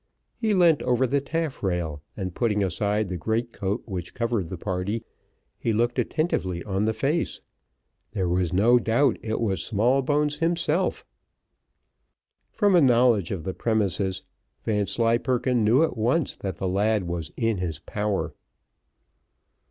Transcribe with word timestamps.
He 0.35 0.55
leant 0.55 0.81
over 0.81 1.05
the 1.05 1.21
taffrail, 1.21 2.01
and 2.17 2.33
putting 2.33 2.63
aside 2.63 3.07
the 3.07 3.17
great 3.17 3.53
coat 3.53 3.83
which 3.85 4.15
covered 4.15 4.49
the 4.49 4.57
party, 4.57 5.03
he 5.59 5.73
looked 5.73 5.99
attentively 5.99 6.63
on 6.63 6.85
the 6.85 6.91
face 6.93 7.39
there 8.13 8.27
was 8.27 8.51
no 8.51 8.79
doubt 8.79 9.19
it 9.21 9.39
was 9.39 9.63
Smallbones 9.63 10.39
himself. 10.39 11.05
From 12.49 12.75
a 12.75 12.81
knowledge 12.81 13.29
of 13.29 13.43
the 13.43 13.53
premises, 13.53 14.23
Vanslyperken 14.63 15.63
knew 15.63 15.83
at 15.83 15.95
once 15.95 16.35
that 16.35 16.57
the 16.57 16.67
lad 16.67 17.03
was 17.03 17.29
in 17.37 17.59
his 17.59 17.77
power. 17.77 18.33